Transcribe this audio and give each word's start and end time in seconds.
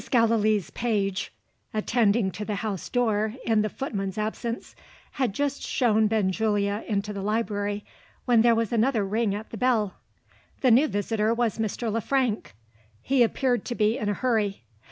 Gallilee's 0.09 0.71
page 0.71 1.31
(attending 1.75 2.31
to 2.31 2.43
the 2.43 2.55
house 2.65 2.89
door, 2.89 3.35
in 3.45 3.61
the 3.61 3.69
footman's 3.69 4.17
absence) 4.17 4.75
had 5.11 5.31
just 5.31 5.61
shown 5.61 6.07
Benjulia 6.07 6.83
into 6.87 7.13
the 7.13 7.21
library, 7.21 7.85
when 8.25 8.41
there 8.41 8.55
was 8.55 8.73
another 8.73 9.05
ring 9.05 9.35
at 9.35 9.51
the 9.51 9.57
bell. 9.57 9.93
The 10.61 10.71
new 10.71 10.87
visitor 10.87 11.35
was 11.35 11.59
Mr. 11.59 11.91
Le 11.91 12.01
Frank. 12.01 12.55
He 13.03 13.21
appeared 13.21 13.63
to 13.65 13.75
be 13.75 13.99
in 13.99 14.09
a 14.09 14.15
hurry. 14.15 14.63